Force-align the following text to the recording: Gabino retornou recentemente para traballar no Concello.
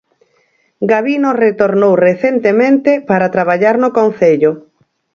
Gabino 0.91 1.29
retornou 1.45 1.93
recentemente 2.07 2.91
para 3.09 3.31
traballar 3.35 3.75
no 3.83 3.89
Concello. 3.99 4.51